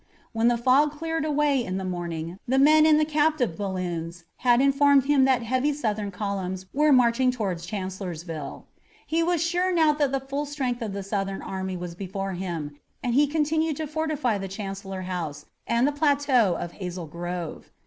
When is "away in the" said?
1.25-1.85